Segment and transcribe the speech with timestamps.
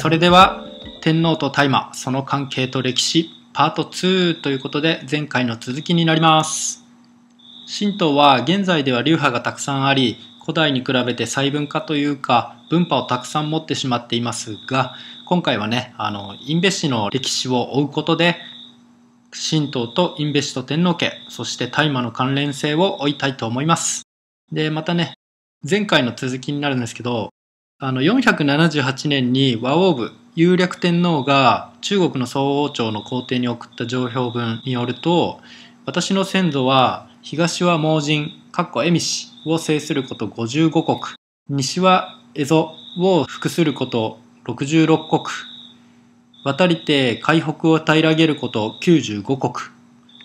[0.00, 0.64] それでは
[1.02, 6.82] 天皇と大麻その関係と歴史パート2ということで前回の続きになります。
[7.78, 14.94] 神道は現在では流派がたくさんあり古代に比べて細分化というか分派をたくさん持ってしまっていますが
[15.26, 18.38] 今回はねあのインベシの歴史を追うことで
[19.50, 24.04] 神道とインベシと天皇家そして大麻の関連性を追いたいと思います。
[24.50, 25.12] でまたね
[25.62, 27.28] 前回の続きになるんですけど
[27.82, 35.40] あの478年に和王部有略天皇が中国の総王朝の皇帝に送った上表文によると
[35.86, 40.98] 私の先祖は東は盲人かっこ恵美氏を制すること55国
[41.48, 45.22] 西は蝦夷を服すること66国
[46.44, 49.54] 渡りて海北を平らげること95国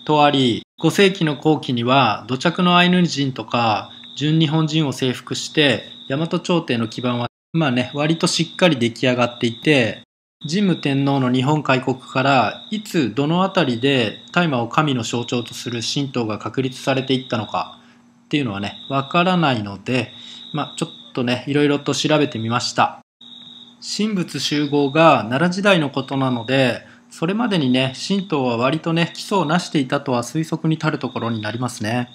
[0.06, 7.25] とあり5世紀の後期には土着のアイヌ人とか純日本人を征服して大和朝廷の基盤は
[7.56, 10.02] まあね割としっかり出来上がっていて
[10.48, 17.80] 神武天皇の日本開国からいつどの辺りで大麻を神の象徴とする神道が確立されていったのか
[18.26, 20.12] っていうのはねわからないので
[20.52, 23.00] まあちょっとねいろいろと調べてみました。
[23.80, 32.10] 神仏集合が奈良時代のことなのでそれまでにね神道は割とね基礎を成していたとは推測に足るところになりますね。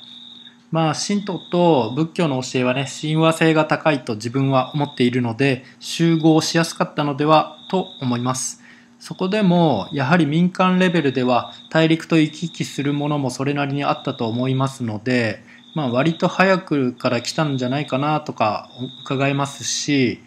[0.71, 8.61] まあ神道と仏教の教えはね親和性が高いと自分は思っているので集合しやすかったのではと思います。
[8.99, 18.69] そこでもやはり民間レベルでは大陸と行き来するものもそれなりにあったと思いますのでまあ割と早くから来たんじゃないかなとか
[19.03, 20.23] 伺いますし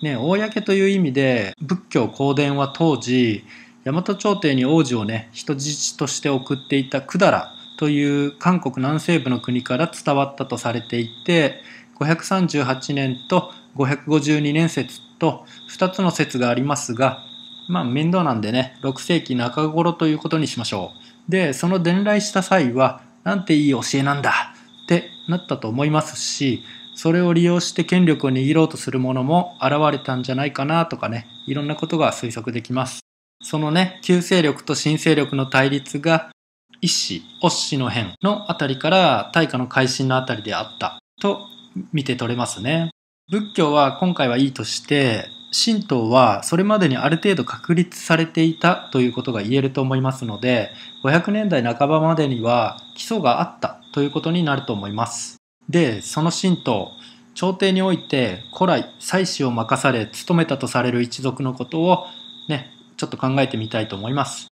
[0.00, 3.44] ね、公という意味で仏教公伝は当時
[3.84, 11.62] 大和朝廷に王子をね人質として送っていた百済という韓国南西部の国から伝わったとされていて
[11.98, 17.18] 538年と552年説と2つの説がありますが
[17.68, 20.92] まあ面倒なんでね6世紀中頃ということにしましょ
[21.28, 24.54] うでその伝来した際はなんていい教えなんだ
[24.84, 26.62] ってなったと思いますし
[26.98, 33.02] それを利用して権力を握ろうとする者も現れたんじゃないかなとかね、いろんなことが推測できます。
[33.40, 36.32] そのね、旧勢力と新勢力の対立が、
[36.80, 41.40] 一子、乙子の変のあたりから大化の改新のあたりであったと
[41.92, 42.90] 見て取れますね。
[43.30, 50.70] 仏教は今回はいいとして、神道はそれまでにある程度確立されていたということが言えると思いますので、
[51.04, 55.38] 500年代半ばまでには基礎があったということになると思います。
[55.68, 56.92] でその神道
[57.34, 62.06] 朝廷において古来祭祀を任され務めたとされる一族のことを
[62.48, 64.48] ねちょっと考えてみたいと思います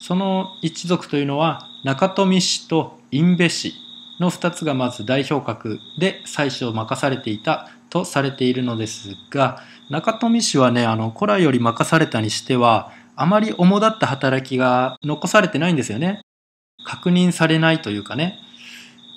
[0.00, 3.74] その一族というのは中富氏と印部氏
[4.20, 16.20] の2つがまず代表格で祭祀を任されていたとされているのですが中富氏はねあの古来より任されたにしてはあまり主だった働きが残されてないんですよね。
[16.84, 18.38] 確認されないというかね。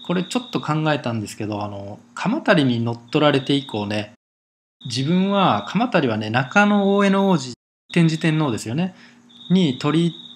[0.07, 4.13] これちょっと考えたんですけどあの鎌足に乗っ取られて以降ね
[4.85, 7.53] 自分は鎌足はね中野大江の王子
[7.93, 8.95] 天智天皇ですよね。
[9.51, 10.30] に取り入って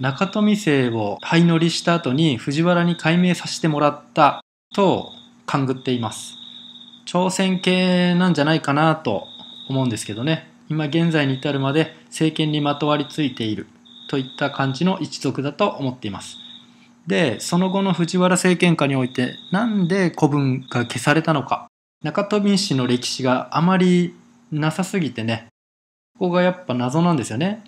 [0.00, 4.42] 中富姓を灰乗りした後に藤原に改名させてもらった
[4.74, 5.12] と
[5.44, 6.34] 勘ぐっています。
[7.04, 9.26] 朝鮮系なんじゃないかなと
[9.68, 10.50] 思うんですけどね。
[10.70, 13.66] 今現在に至るまで政権にまとわりついている
[14.08, 16.38] といった感じの一族だと思っています。
[17.06, 21.66] でその後の藤原政権下においてなんで古文が消されたのか。
[22.02, 24.14] 中富氏の歴史があまり
[24.50, 25.48] なさすぎてね。
[26.18, 27.64] ここがやっぱ謎なんですよね。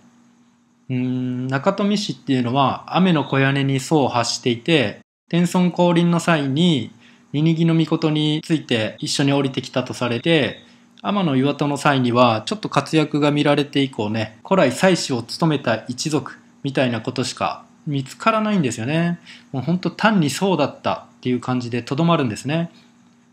[0.91, 5.01] うん中富氏っていうのは雨の小屋根に層を発していて
[5.31, 6.91] 天孫降臨の際に
[7.33, 10.63] ニニギの御について一緒に降りてきたとされて
[11.03, 19.21] 天の岩戸の際にはちょっと活躍が見られて以降ね古来祭祀を務めた一族みたいなことしか見つからないんですよね。
[19.53, 22.71] もう本当単にそうだったっていう感じでとどまるんですね。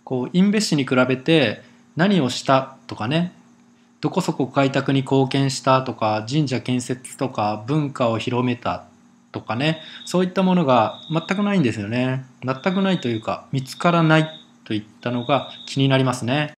[0.03, 1.61] こうインベッシに比べて
[1.95, 3.33] 何をしたとかね
[4.01, 8.85] どこそこ開拓に貢献したとか神社建設とか文化を広めた
[9.31, 9.81] とかね。
[10.05, 12.25] そういったものが全くないんですよね。
[12.43, 14.29] 全くないというか見つからない
[14.65, 16.53] といったのが気になりますね。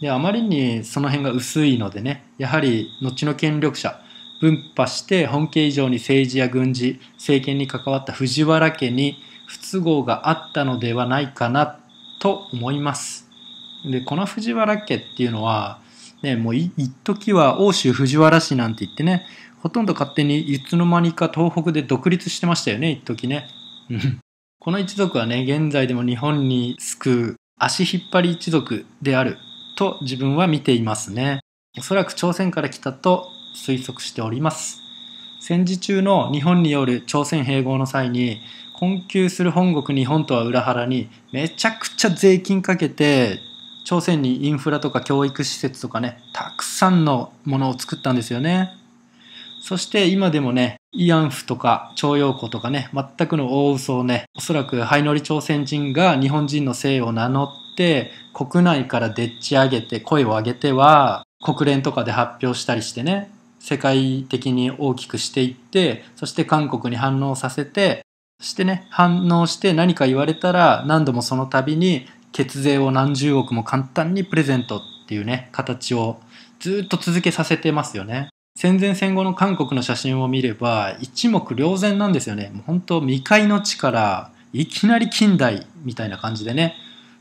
[0.00, 4.00] であまりにその辺が薄いのでねやはり後の権力者
[4.40, 11.78] 分派して本家以上に政治や軍事政権に関わった藤原家に不都合があったのではないかな
[12.18, 13.30] と思います。
[13.84, 15.81] でこの藤原家っていうのは、
[16.22, 16.70] ね、もう一
[17.04, 19.26] 時は欧州藤原氏なんて言ってね
[19.60, 23.48] ほとんど勝手にいつの間にか東北で独立してましたよね一時ね。
[24.58, 29.36] この一族はね現在でも日本に救う足引っ張り一族である
[29.76, 31.40] と自分は見ていますね。
[31.78, 34.80] おそらく朝鮮から来たと推測しております
[35.40, 38.40] 戦時中の日本による朝鮮併合の際に
[38.78, 43.38] 困窮する本国日本とは裏腹にめちゃくちゃ税金かけて
[43.84, 48.70] 朝鮮にインフラとか教育施設とかねたくさんのものを作ったんですよね。
[49.62, 63.30] そして今でもね慰安婦とか徴用工とかね全くの大嘘をねおそらくハイノリ朝鮮人が日本人の姓を名乗って国内からでっち上げて声を上げては国連とかで発表したりしてね
[63.60, 68.04] 世界的に大きくしていってそして韓国に反応させて
[68.40, 76.20] そしてね反応して何か言われたら何度もその度に血税を何十億も簡単にプレゼントっていうね形を
[76.60, 78.28] ずっと続けさせてますよね。
[78.56, 82.50] 戦前戦後の韓国の写真を見れば一目瞭然なんですよね。
[82.52, 86.76] もう本当未開の地からいきなり近代みたいな感じでね。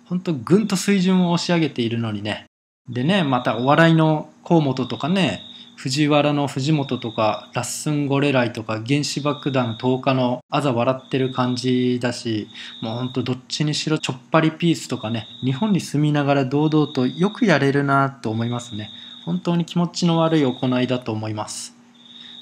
[0.06, 2.46] 本当ぐんと水準を押し上げているのにね。
[2.90, 5.42] でねまたお笑いの河本とかね
[5.82, 12.48] 藤原の藤本とかラッスンゴレライとか原子爆弾10日のあざ笑ってる感じだし
[12.84, 18.92] もうほんとどっちにしろちょっぱりピースとかね日本に住みながら堂々とよくやれるなと思いますね。
[19.26, 21.74] 本当に気持ちの悪い行いだと思います。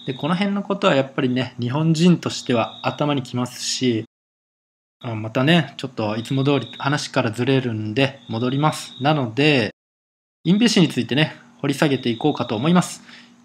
[0.06, 4.04] でこの辺のことはやっぱりね日本人としては頭にきますし
[5.02, 9.02] またねちょっといつも通り話からずれるんで戻ります。
[9.02, 9.72] なので
[10.44, 13.02] インベシについてね掘り下げていこうかと思います。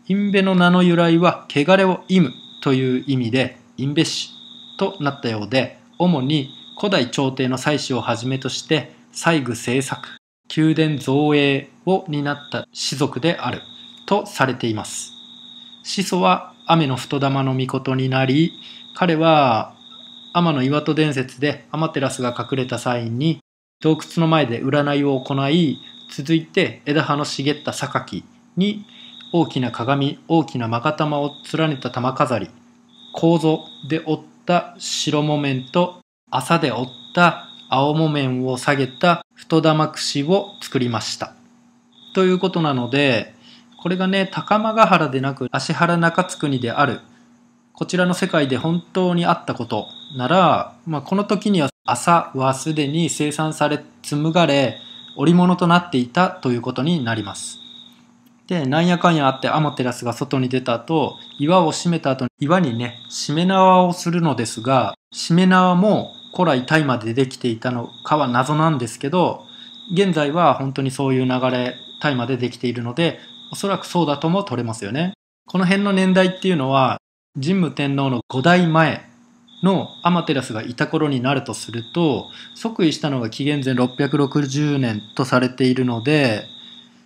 [0.07, 4.31] インベの名の由来は汚れを意むという意味でインベシ
[4.79, 10.19] となったようで主に古代朝廷の祭祀をはじめとして細具政策
[10.55, 13.63] 宮殿造営を担った士族である
[14.07, 15.13] とされています。
[15.83, 18.53] 始祖は雨の太玉の御になり
[18.95, 19.75] 彼は
[20.35, 23.39] 天の岩戸伝説で天照が隠れた際に
[23.81, 25.79] 洞窟の前で占いを行い
[26.11, 28.23] 続いて枝葉の茂った榊
[28.57, 28.85] に
[29.37, 32.51] 大きな鏡大きな勾玉を連ねた玉飾り
[33.13, 35.99] 構造で折った白木綿と
[36.31, 36.87] 麻で折っ
[37.17, 41.35] た青木綿を下げた太玉串を作りました。
[42.15, 43.35] ということなので
[43.83, 47.01] これがね高間ヶ原でなく芦原中津国である
[47.73, 54.79] こちらの世界で本当にあったことなら、まあ、この時には朝はすでに生産され紡がれ
[55.17, 57.64] 織物となっていたということになります。
[58.47, 69.45] で、なんやかんやあってアマテラスが外に出た後、岩を閉めた後に、岩にね、締め縄をするのですが、締め縄も古来大麻でできていたのかは謎なんですけど、
[69.93, 73.19] 現在は本当にそういう流れ、大麻でできているので、
[73.51, 75.15] おそらくそうだとも取れますよね。
[75.47, 76.99] この辺の年代っていうのは、
[77.41, 79.09] 神武天皇の5代前
[79.63, 86.45] のアマテラスがいた頃になるとすると、即位したのが紀元前660年とされているので、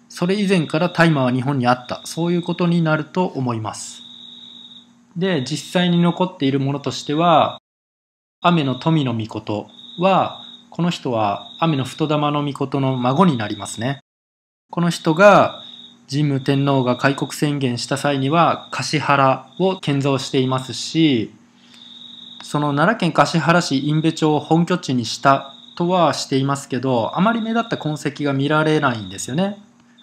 [0.09, 2.01] それ以前から大麻は日本にあった。
[2.05, 4.03] そういうことになると思います。
[5.17, 7.61] で実際に残っているものとしては
[8.41, 9.67] 雨の富の御事
[10.01, 10.41] は
[10.71, 14.01] この人は雨の太玉の御事の孫になりますね。
[14.71, 15.63] この人が
[16.11, 21.35] 神武天皇が開国宣言した際には橿原を建造していますし
[22.43, 29.59] その奈良県橿原市印部町を本拠地にしたとはしていますけどあまり目立った痕跡が見られないんですよね。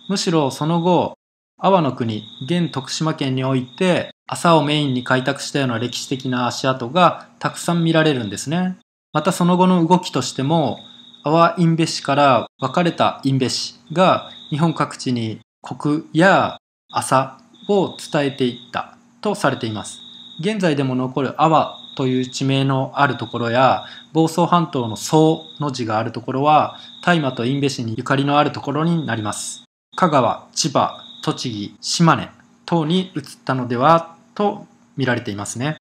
[0.07, 1.17] むしろその後、
[1.57, 8.77] 阿波の国、現徳島県において、朝をメインに開拓したような歴史的な足跡がたくさん見られるんですね。
[9.13, 10.79] またその後の動きとしても、
[11.23, 16.57] 阿波インベ市から分かれたインベ市が日本各地に国や
[16.91, 20.01] 朝を伝えていったとされています。
[20.39, 29.64] 現在でも残る阿波という地名のあるところや房総半島の総の字があるところは大麻とインベ市にゆかりのあるところになります。
[29.95, 32.29] 香川、千葉、栃木、島根
[32.65, 34.65] 等に移ったのではと
[34.97, 35.77] 見られていますね。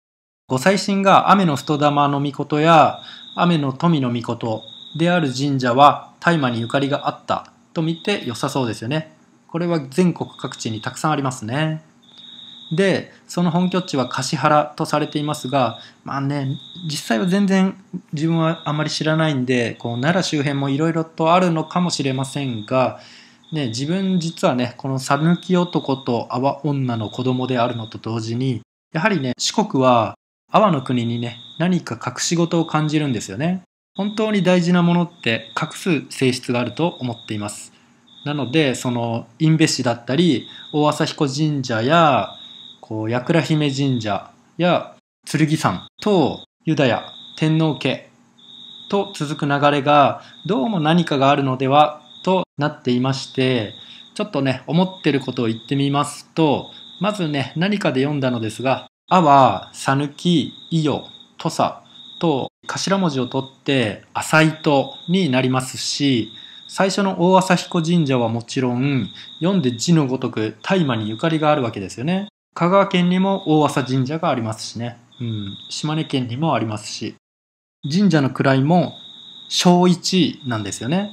[0.47, 3.01] ご祭神が雨の太玉の御事や
[3.35, 4.63] 雨の富の御事
[4.97, 9.15] である神社は大麻にゆかりがあったと見て良さそうですよね。
[9.47, 11.83] これは全国各地にたくさんありますね。
[12.75, 17.75] で、その本拠地は橿原とされていますが、まあね、実際は全然
[18.13, 22.99] 自分はあまり知らないんで、こう奈良周辺もいろいろとあるのかもしれませんが、
[23.51, 28.62] ね、自分実はね、この讃岐男と阿波女の子供であるのと同時に、
[28.94, 30.15] やはりね、四国は
[30.51, 33.63] 阿波の国にね、何か隠し事を感じるんですよね。
[33.96, 37.74] 本当に大事なものって隠す性質があると思っています。
[38.24, 42.29] なので、その、印部市だったり、大朝彦神社や、
[42.82, 47.03] こう、八倉姫神社や、剣山と、ユダヤ、
[47.38, 48.10] 天皇家
[48.89, 53.74] と続く流れが、どうも何かがあるのではとなっていまして
[54.19, 61.05] ちょっとね、思ってることを言ってみますと、まずね、何かで読んだのですが、あは、さぬき、いよ、
[61.38, 61.86] とさ
[62.19, 66.33] と頭文字を取って浅糸になりますし、
[66.67, 69.07] 最初の大朝彦神社はもちろん、
[69.39, 72.27] 読んで字のごとく大麻にゆかりがあるわけですよね。
[72.53, 74.98] 香川県にも大朝神社がありますしね。
[75.21, 77.15] うん、島根県にもありますし。
[77.89, 78.91] 神社の位も
[79.48, 81.12] 小一なんですよね。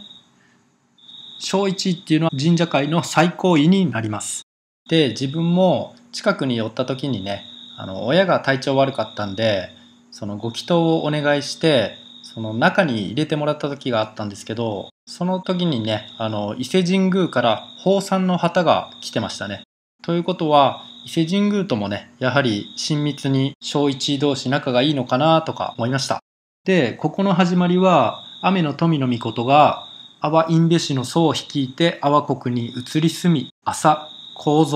[1.39, 4.43] 小一っていうのは神社界の最高位になります。
[4.89, 7.45] で、自分も近くに寄った時にね、
[7.77, 9.71] あの、親が体調悪かったんで、
[10.11, 19.63] そのご祈祷をお願いして、その中に入れてもらった時があったんですけど、その時にね、あの、伊勢神宮から宝山の旗が来てましたね。
[20.03, 26.21] ということは、伊勢神宮ともね、やはり親密に小一同士仲がいいのかなとか思いました。
[26.65, 29.86] で、ここの始まりは、雨の富の御事が、
[30.27, 34.67] 阿波印部氏の僧を率いて阿波国に移り住み、朝、構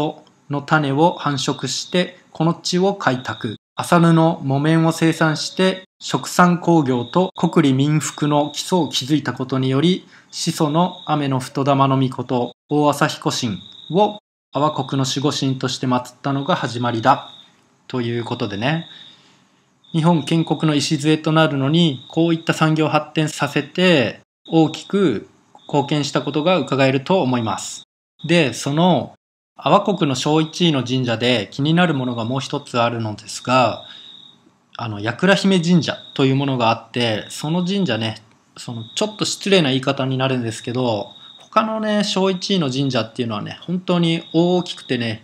[0.49, 3.57] の種を繁殖して、この地を開拓。
[3.75, 13.59] 麻布木綿を生産して、食産工業と国利民福の基礎を築いたことにより、始祖の雨の太玉の御事、大朝彦神
[13.91, 14.21] を
[14.53, 17.29] 阿波国の守護神として祀ったのが始まりだ。
[17.89, 18.87] ということでね。
[19.91, 25.29] 日本建国の礎となるのに、こういった産業を発展させて、大きく
[25.71, 27.85] 貢献したことが伺えると思います。
[28.27, 29.15] で、その、
[29.57, 33.85] 阿波国の小一位の神社で気になるものがもう一つあるのですが、
[34.77, 38.17] あの、八倉姫神社というものがあって、その神社ね、
[38.57, 41.09] その、ちょっと失礼な言い方になるんですけど、
[41.39, 45.23] 他のね、小一位の神社っていうのはね、本当に大きくてね、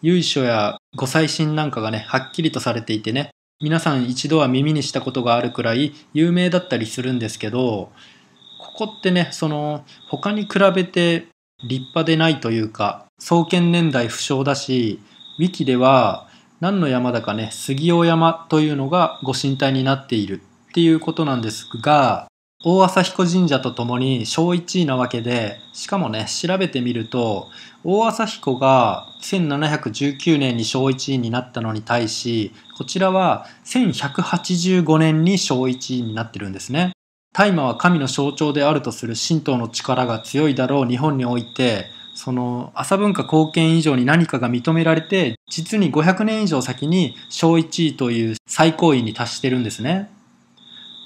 [0.00, 3.30] 由緒やご祭神なんかがね、はっきりとされていてね、
[3.62, 7.92] 皆さん一度は耳にしたことがあるくらい有名だったりするんですけど
[8.74, 11.26] ここってねその他に比べて
[11.62, 15.00] 立派でないというか創建年代不詳だし
[15.38, 16.28] ウィキでは
[16.60, 22.28] 何の山だかね杉尾山というのがご神体になっているっていうことなんですが
[22.64, 27.48] 大朝彦神社とともに小一位なわけでしかもね調べてみると
[27.82, 36.92] 大朝彦が1719年に小一位になったのに対しこちらは1185年に小一位になってるんですね。
[37.32, 50.10] 大麻は神の象徴であるとする神道の力が強いだろう日本においてその朝文化貢献以上に何かが認められて実に500年以上先に小一位という最高位に達してるんですね。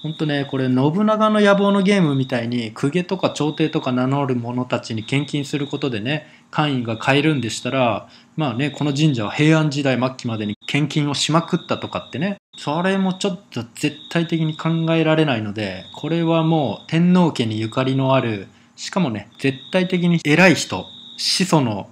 [0.02, 20.84] ほんとね、これ、信長の野望のゲームみたいに、公家とか朝廷とか名乗る者たちに献金することでね、官位が変えるんでしたら、まあね、この神社は平安時代末期までに献金をしまくったとかってね、それもちょっと絶対的に考えられないので、これはもう天皇家にゆかりのある、しかもね、絶対的に偉い人、
[21.16, 21.88] 始祖の、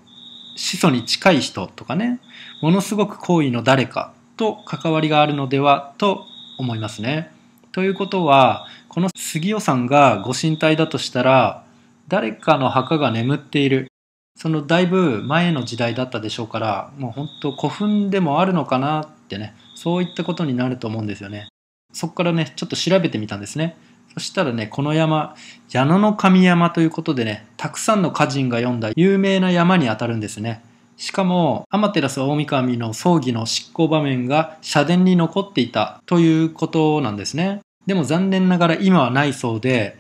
[0.57, 2.21] 始祖に近い人とかね、
[2.61, 6.27] ものすごく好意の誰かと関わりがあるのではと
[6.59, 7.31] 思いますね。
[7.73, 11.65] ということは、この杉尾さんがご神体だとしたら、
[12.09, 13.89] 誰かの墓が眠っている。
[14.37, 21.49] そのだいぶ前の時代だったでしょうから、もう本当古墳でもあるのかなってね、そういったことになると思うんですよね。
[21.93, 23.77] そこからね、ちょっと調べてみたんですね。
[24.15, 25.35] そしたらね、この山、
[25.71, 30.63] 矢野の神山ということでね、たくさんの歌人が読んだ有名な山にあたるんですね。
[30.97, 37.61] しかも、天照大神の葬儀の執行場面が社殿に残っていたということなんですね。
[37.87, 39.99] でも残念ながら今はないそうで、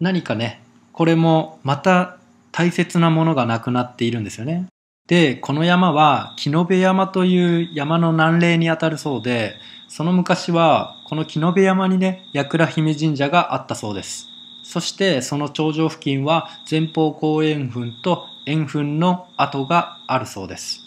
[0.00, 0.60] 何かね、
[0.92, 2.16] これもまた
[2.56, 4.66] 大切なものがなくなっているんですよね。
[5.08, 9.56] で、この山は木延山という山の南嶺にあたるそうで、
[9.88, 14.28] その昔はこの木延山にね、八倉姫神社があったそうです。
[14.62, 20.80] そしてその頂上付近は前方後円墳と円墳の跡があるそうです。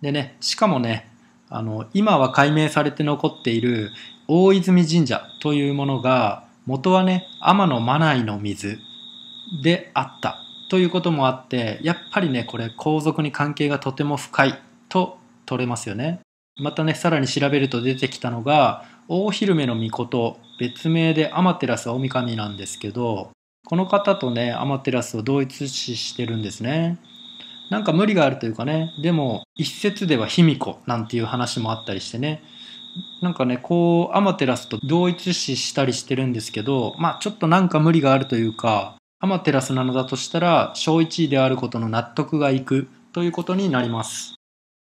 [0.00, 1.10] でね、しかもね、
[1.50, 3.90] あの、今は解明されて残っている
[4.28, 8.78] 大泉神社というものが元はね天のマナイの水
[9.62, 10.38] であった
[10.72, 16.20] ということもあってやっぱりねこれ皇族に関係がとても深いと取れますよね。
[16.62, 23.32] またねさらに調べると出てきたのが大昼目の御事別名で天照大神なんですけど
[23.66, 26.98] この方とね天照を同一視してるんですね。
[27.68, 32.42] なんか無理があるというかねでも一説では卑弥呼なんていう話もあったりしてね。
[33.20, 44.34] なんかねこうアマテラスと同一視したりしてるんですけどまあちょっとなんか無理があるというかアマテラスなのだとしたら小1位であることの納得がいくということになります。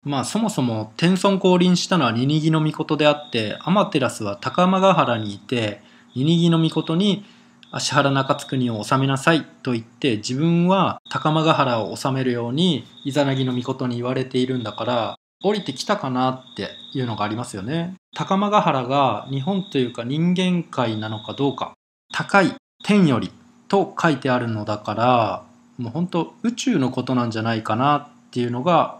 [0.03, 5.81] まあそもそも天孫降臨したのはニニギの御事であってアマテラスは高間ヶ原にいて
[6.15, 7.25] ニニギの御事に
[7.71, 17.95] 芦原中津国を治めなさいと言って自分は高間ヶ原を治めるようにイザナギの御事に言われているんだから降りてきたかなっていうのがありますよね。
[18.15, 21.73] 高間ヶ原が日本というか人間界なのかどうか。
[22.13, 23.31] 高い天より。
[23.67, 25.43] と書いてあるのだから
[25.77, 28.99] もう本当宇宙のことなんじゃないかなっていうのが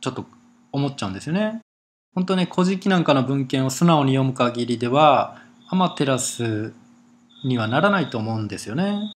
[0.00, 0.26] ちょっと
[0.72, 1.60] 思っちゃうんですよね。
[2.14, 5.38] 本当ね、古事記なんかの文献を素直に読む限りでは、
[5.68, 6.74] アマテラス
[7.44, 9.12] にはならないと思うんですよね。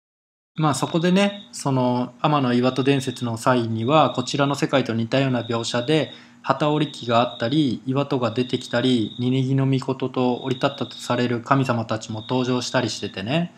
[0.54, 13.52] まあそこでね、その天の岩戸伝説の際には、こちらの世界と似たような描写で、旗織機があったり、岩戸が出てきたり、ニニギの御事と降り立ったとされる神様たちも登場したりしててね、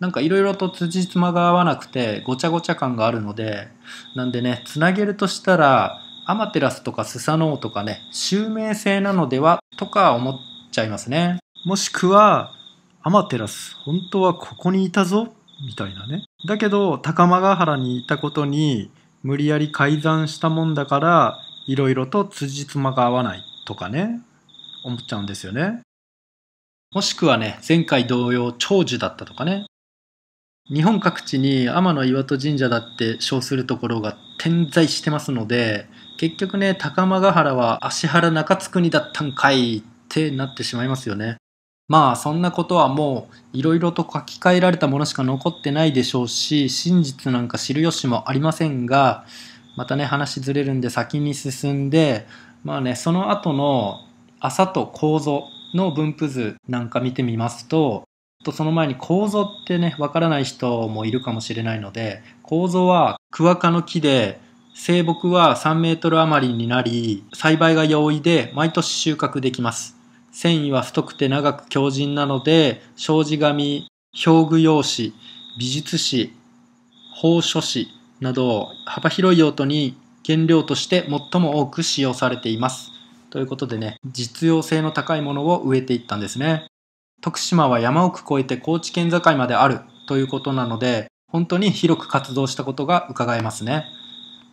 [0.00, 3.68] なんかいろいろと辻褄が合わなくてごちゃごちゃ感があるので、
[4.16, 10.34] なんでね、つなげるとしたら、アマテラスとかスサノオとかね、襲名性なのではとか思っ
[10.70, 11.38] ちゃいますね。
[11.66, 12.54] もしくは、
[13.02, 15.34] アマテラス、本当はここにいたぞ
[15.66, 16.24] みたいなね。
[16.46, 18.90] だけど、高間ヶ原にいたことに、
[19.22, 24.20] 無理やり改ざんしたもんだから、いろいろと辻褄が合わないとかね、
[24.82, 25.82] 思っちゃうんですよね。
[26.92, 29.66] もしくはね、前回同様、長寿だったとかね。
[30.72, 41.38] 日本各地に天の岩戸神社だって称するところが点在してますので、結局ね、高間ヶ原は芦原中津国だったんかいってなってしまいますよね。
[41.88, 49.24] まあそんなことはもういろいろと書き換えられたものしか残ってないでしょうし真実なんか知る由もありませんが
[49.76, 52.28] またね話ずれるんで先に進んで
[52.62, 54.04] まあねその後の
[54.38, 55.42] 朝と構造
[55.74, 58.04] の分布図なんか見てみますと
[58.44, 64.40] とその前に構造ってねわからない人もいるかもしれないので構造はクワ科の木で
[64.82, 69.94] 生木は3メートル余りになり、栽培が容易で毎年収穫できます。
[70.32, 73.88] 繊維は太くて長く強靭なので、障子紙、
[74.26, 75.12] 表具用紙、
[75.58, 76.34] 美術史、
[77.14, 77.88] 法書紙
[78.20, 82.90] など幅広い用途に原料として最も多く使用されています。
[83.28, 86.69] ということでね、実用性の高いものを植えていったんですね。
[87.20, 93.86] 徳島は山奥越えて高知県境まであるということなので、本当に広く活動したことが伺えますね。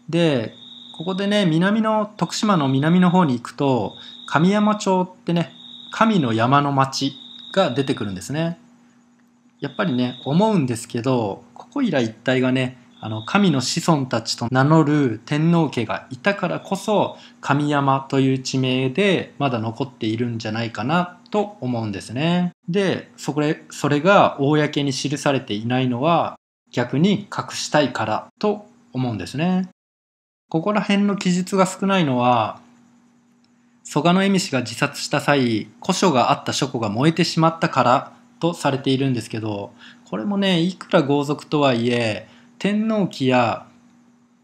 [0.10, 0.54] で
[0.98, 3.94] ここでね南の徳島の南の方に行くと
[4.26, 5.52] 神山町ってね
[5.92, 7.14] 神の山の町
[7.54, 8.58] が出てくるんですね
[9.60, 22.52] やっぱりね思うんですけどここいら一帯がねあの神の子孫たちと名乗る天皇家がいたからこそ神山という地名でまだ残っているんじゃないかなと思うんですね。
[22.68, 26.38] でそれそれが公に記されていないのは
[26.72, 29.70] 逆に隠したいからと思うんですね。
[30.50, 32.62] ここら辺の記述が少ないのは
[33.84, 39.74] 蘇我恵美氏が自殺した際古書があった書庫が燃えてしまったからとされているんですけど
[40.10, 42.28] これもねいくら豪族とはいえ
[42.60, 43.66] 天皇旗や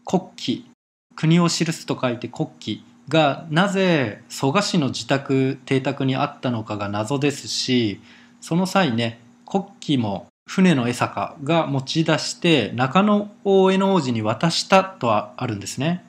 [0.04, 0.74] 国旗
[1.16, 8.00] 国を記すと書いて国旗がなぜ蘇我氏の自宅邸宅にあったのかが謎ですし
[8.40, 16.04] その際ね国旗も船の江坂が持ち出して中野大江の王子に渡したとはあるんですね。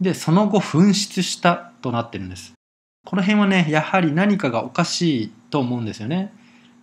[0.00, 2.52] で、その後紛失したとなってるんです。
[3.06, 6.32] この辺はね、やはり何かがおかしいと思うんですよね。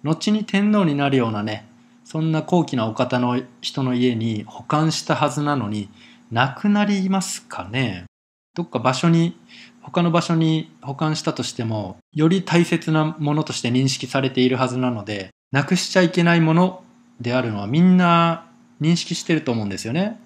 [0.04, 1.68] 後に天皇になるようなね、
[2.06, 5.90] そんな高貴なお方の人の家に保管したはずなのに、
[6.32, 8.06] なくなりますかね
[8.54, 9.38] どっか場所に、
[9.82, 16.84] 他の場所に保管したとしても、より大切なものとして認識されているはずなので、なくしちゃいけないもの
[17.20, 18.48] であるのはみんな
[18.82, 20.20] 認識してると思うんですよね。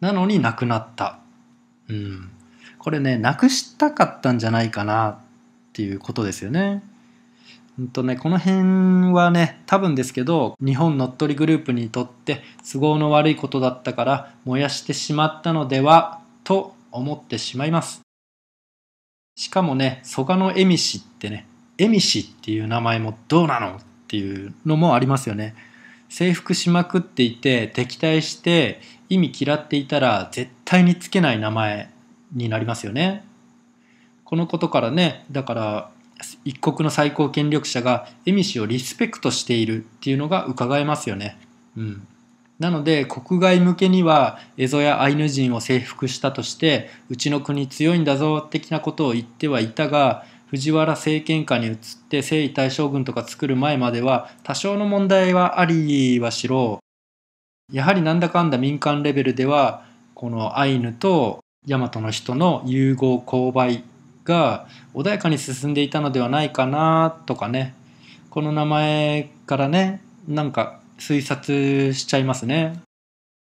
[0.00, 1.18] なのになくなった。
[1.88, 2.30] うん。
[2.78, 5.18] これね、なくしたかったんじゃないかなっ
[5.72, 6.82] ていうことですよね。
[7.78, 18.02] うんとね、この辺はね、多分ですけど、日本乗っ取りグループにとって都合の悪いことだったから燃やしてしまったのではと思ってしまいます。
[19.36, 21.46] しかもね、蘇我の恵美氏ってね、
[21.78, 25.54] エミシっていう名前もどうなのっていうのもありますよね。
[26.08, 31.90] 征服しまくっていて敵対して意味嫌っていたら絶対につけない名前
[32.34, 33.24] になりますよね。
[34.24, 35.90] このことからねだから
[36.44, 41.38] 一国の最高権力者がエミシをリスペクトしているっていうのが伺えますよね。
[41.76, 42.06] うん、
[42.58, 51.76] なので国外向けにはエゾやアイヌ人を征服したとしてうちの国強いんだぞ的なことを言ってはいたが藤原政権下に移っ
[52.10, 56.78] て征夷大将軍とか作る前までは多少の問題はありはしろ。
[57.72, 63.82] やはりなんだかんだ民間レベルではこのアイヌと大和の人の融合勾配
[64.24, 67.74] が穏やかに進んでいたのではないかなとかね。
[68.28, 72.80] この名前からねなんか推察しちゃいますね。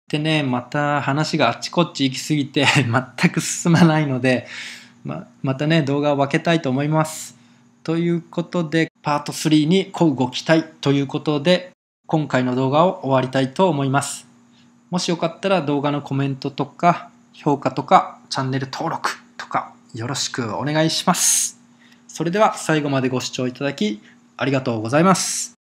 [0.09, 2.65] でね、また話があっちこっち行き過ぎて
[3.19, 4.47] 全く進まないので、
[5.03, 7.35] ままたね、動画を分けたいと思います。
[7.83, 11.71] ということで、パート3に交互期待ということで、
[12.07, 14.27] 今回の動画を終わりたいと思います。
[14.89, 21.59] もしよかったら動画のコメントとか、評価とか、チャンネル登録とか、よろしくお願いします。
[22.07, 24.01] それでは最後までご視聴いただき、
[24.37, 25.60] ありがとうございます。